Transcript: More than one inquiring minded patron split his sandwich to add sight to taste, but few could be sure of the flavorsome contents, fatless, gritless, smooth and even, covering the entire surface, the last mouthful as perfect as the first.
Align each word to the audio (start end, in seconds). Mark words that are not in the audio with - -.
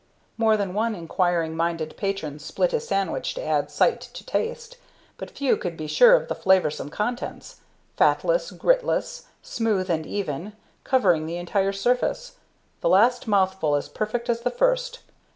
More 0.35 0.57
than 0.57 0.73
one 0.73 0.95
inquiring 0.95 1.55
minded 1.55 1.95
patron 1.95 2.39
split 2.39 2.71
his 2.71 2.87
sandwich 2.87 3.35
to 3.35 3.43
add 3.45 3.69
sight 3.69 4.01
to 4.01 4.25
taste, 4.25 4.77
but 5.17 5.29
few 5.29 5.55
could 5.55 5.77
be 5.77 5.85
sure 5.85 6.15
of 6.15 6.27
the 6.27 6.33
flavorsome 6.33 6.89
contents, 6.89 7.57
fatless, 7.97 8.49
gritless, 8.49 9.25
smooth 9.43 9.91
and 9.91 10.07
even, 10.07 10.53
covering 10.83 11.27
the 11.27 11.37
entire 11.37 11.71
surface, 11.71 12.37
the 12.79 12.89
last 12.89 13.27
mouthful 13.27 13.75
as 13.75 13.87
perfect 13.89 14.27
as 14.27 14.41
the 14.41 14.49
first. 14.49 15.01